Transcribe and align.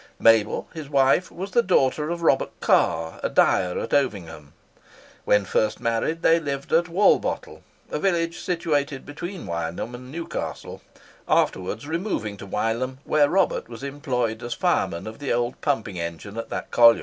Mabel, 0.17 0.67
his 0.73 0.89
wife, 0.89 1.29
was 1.31 1.51
the 1.51 1.61
daughter 1.61 2.09
of 2.09 2.23
Robert 2.23 2.59
Carr, 2.59 3.19
a 3.21 3.29
dyer 3.29 3.77
at 3.77 3.93
Ovingham. 3.93 4.53
When 5.25 5.45
first 5.45 5.79
married, 5.79 6.23
they 6.23 6.39
lived 6.39 6.73
at 6.73 6.89
Walbottle, 6.89 7.61
a 7.91 7.99
village 7.99 8.39
situated 8.39 9.05
between 9.05 9.45
Wylam 9.45 9.93
and 9.93 10.11
Newcastle, 10.11 10.81
afterwards 11.27 11.87
removing 11.87 12.35
to 12.37 12.47
Wylam, 12.47 12.97
where 13.03 13.29
Robert 13.29 13.69
was 13.69 13.83
employed 13.83 14.41
as 14.41 14.55
fireman 14.55 15.05
of 15.05 15.19
the 15.19 15.31
old 15.31 15.61
pumping 15.61 15.99
engine 15.99 16.35
at 16.35 16.49
that 16.49 16.71
colliery. 16.71 16.99